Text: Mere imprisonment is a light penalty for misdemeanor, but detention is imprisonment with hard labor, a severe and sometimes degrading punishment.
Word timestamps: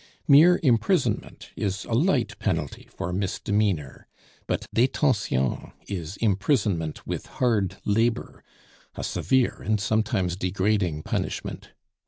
Mere 0.27 0.59
imprisonment 0.63 1.51
is 1.55 1.85
a 1.85 1.93
light 1.93 2.39
penalty 2.39 2.89
for 2.89 3.13
misdemeanor, 3.13 4.07
but 4.47 4.65
detention 4.73 5.73
is 5.87 6.17
imprisonment 6.17 7.05
with 7.05 7.27
hard 7.37 7.77
labor, 7.85 8.43
a 8.95 9.03
severe 9.03 9.61
and 9.63 9.79
sometimes 9.79 10.35
degrading 10.35 11.03
punishment. 11.03 11.73